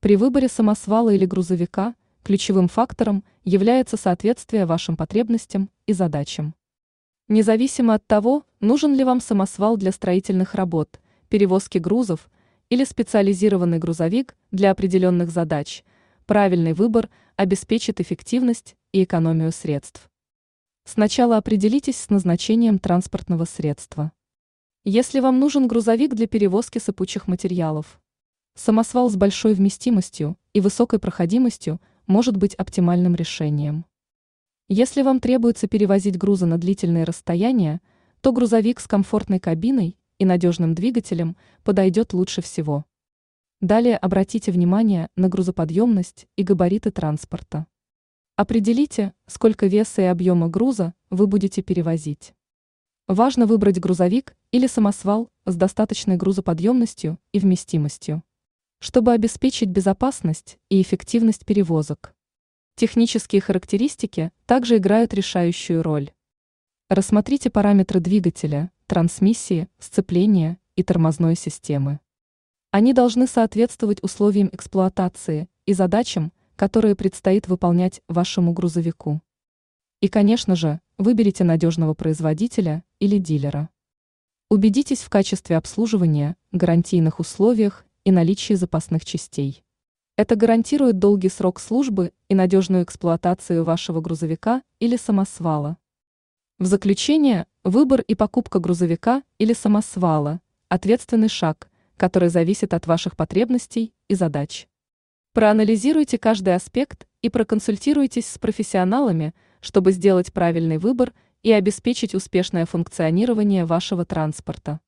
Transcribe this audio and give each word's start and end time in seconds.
При 0.00 0.14
выборе 0.14 0.46
самосвала 0.46 1.10
или 1.10 1.26
грузовика 1.26 1.96
ключевым 2.22 2.68
фактором 2.68 3.24
является 3.44 3.96
соответствие 3.96 4.64
вашим 4.64 4.96
потребностям 4.96 5.70
и 5.86 5.92
задачам. 5.92 6.54
Независимо 7.26 7.94
от 7.94 8.06
того, 8.06 8.44
нужен 8.60 8.94
ли 8.94 9.02
вам 9.02 9.20
самосвал 9.20 9.76
для 9.76 9.90
строительных 9.90 10.54
работ, 10.54 11.00
перевозки 11.28 11.78
грузов 11.78 12.30
или 12.70 12.84
специализированный 12.84 13.78
грузовик 13.78 14.36
для 14.52 14.70
определенных 14.70 15.30
задач, 15.30 15.82
правильный 16.26 16.74
выбор 16.74 17.10
обеспечит 17.34 18.00
эффективность 18.00 18.76
и 18.92 19.02
экономию 19.02 19.50
средств. 19.50 20.08
Сначала 20.84 21.38
определитесь 21.38 21.96
с 21.96 22.08
назначением 22.08 22.78
транспортного 22.78 23.46
средства. 23.46 24.12
Если 24.84 25.18
вам 25.18 25.40
нужен 25.40 25.66
грузовик 25.66 26.14
для 26.14 26.28
перевозки 26.28 26.78
сыпучих 26.78 27.26
материалов, 27.26 28.00
Самосвал 28.58 29.08
с 29.08 29.14
большой 29.14 29.54
вместимостью 29.54 30.36
и 30.52 30.60
высокой 30.60 30.98
проходимостью 30.98 31.80
может 32.08 32.36
быть 32.36 32.56
оптимальным 32.56 33.14
решением. 33.14 33.84
Если 34.66 35.02
вам 35.02 35.20
требуется 35.20 35.68
перевозить 35.68 36.18
грузы 36.18 36.44
на 36.46 36.58
длительные 36.58 37.04
расстояния, 37.04 37.80
то 38.20 38.32
грузовик 38.32 38.80
с 38.80 38.88
комфортной 38.88 39.38
кабиной 39.38 39.96
и 40.18 40.24
надежным 40.24 40.74
двигателем 40.74 41.36
подойдет 41.62 42.12
лучше 42.12 42.42
всего. 42.42 42.84
Далее 43.60 43.96
обратите 43.96 44.50
внимание 44.50 45.08
на 45.14 45.28
грузоподъемность 45.28 46.26
и 46.34 46.42
габариты 46.42 46.90
транспорта. 46.90 47.68
Определите, 48.34 49.14
сколько 49.28 49.68
веса 49.68 50.02
и 50.02 50.06
объема 50.06 50.48
груза 50.48 50.94
вы 51.10 51.28
будете 51.28 51.62
перевозить. 51.62 52.34
Важно 53.06 53.46
выбрать 53.46 53.78
грузовик 53.78 54.36
или 54.50 54.66
самосвал 54.66 55.30
с 55.46 55.54
достаточной 55.54 56.16
грузоподъемностью 56.16 57.20
и 57.30 57.38
вместимостью 57.38 58.24
чтобы 58.78 59.12
обеспечить 59.12 59.68
безопасность 59.68 60.58
и 60.68 60.80
эффективность 60.80 61.44
перевозок. 61.44 62.14
Технические 62.76 63.40
характеристики 63.40 64.30
также 64.46 64.76
играют 64.76 65.12
решающую 65.12 65.82
роль. 65.82 66.12
Рассмотрите 66.88 67.50
параметры 67.50 68.00
двигателя, 68.00 68.70
трансмиссии, 68.86 69.68
сцепления 69.78 70.58
и 70.76 70.84
тормозной 70.84 71.34
системы. 71.34 72.00
Они 72.70 72.92
должны 72.92 73.26
соответствовать 73.26 74.02
условиям 74.02 74.48
эксплуатации 74.52 75.48
и 75.66 75.72
задачам, 75.72 76.32
которые 76.54 76.94
предстоит 76.94 77.48
выполнять 77.48 78.00
вашему 78.08 78.52
грузовику. 78.52 79.22
И, 80.00 80.08
конечно 80.08 80.54
же, 80.54 80.80
выберите 80.98 81.42
надежного 81.42 81.94
производителя 81.94 82.84
или 83.00 83.18
дилера. 83.18 83.70
Убедитесь 84.50 85.00
в 85.00 85.10
качестве 85.10 85.56
обслуживания, 85.56 86.36
гарантийных 86.52 87.18
условиях 87.18 87.84
и 88.08 88.10
наличии 88.10 88.54
запасных 88.54 89.04
частей. 89.04 89.62
Это 90.16 90.34
гарантирует 90.34 90.98
долгий 90.98 91.28
срок 91.28 91.60
службы 91.60 92.12
и 92.30 92.34
надежную 92.34 92.82
эксплуатацию 92.82 93.64
вашего 93.64 94.00
грузовика 94.00 94.62
или 94.80 94.96
самосвала. 94.96 95.76
В 96.58 96.64
заключение, 96.64 97.46
выбор 97.64 98.00
и 98.00 98.14
покупка 98.14 98.60
грузовика 98.60 99.22
или 99.36 99.52
самосвала– 99.52 100.40
ответственный 100.70 101.28
шаг, 101.28 101.68
который 101.98 102.30
зависит 102.30 102.72
от 102.72 102.86
ваших 102.86 103.14
потребностей 103.14 103.92
и 104.08 104.14
задач. 104.14 104.68
Проанализируйте 105.34 106.16
каждый 106.16 106.54
аспект 106.54 107.06
и 107.20 107.28
проконсультируйтесь 107.28 108.26
с 108.26 108.38
профессионалами, 108.38 109.34
чтобы 109.60 109.92
сделать 109.92 110.32
правильный 110.32 110.78
выбор 110.78 111.12
и 111.42 111.52
обеспечить 111.52 112.14
успешное 112.14 112.64
функционирование 112.64 113.66
вашего 113.66 114.06
транспорта. 114.06 114.80